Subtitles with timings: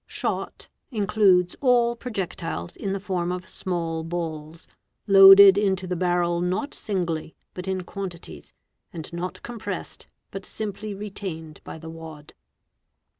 [0.07, 4.67] 7 Shot includes all projectiles in the form of small balls,
[5.05, 8.51] loaded into the barrel not singly but in quantities,
[8.91, 12.33] and not compressed but simply retained by the wad.